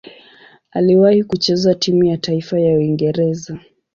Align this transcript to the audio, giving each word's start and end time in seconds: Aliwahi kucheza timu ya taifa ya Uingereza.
Aliwahi 0.71 1.23
kucheza 1.23 1.75
timu 1.75 2.03
ya 2.03 2.17
taifa 2.17 2.59
ya 2.59 2.75
Uingereza. 2.77 3.59